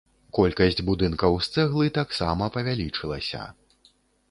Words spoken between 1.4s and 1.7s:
з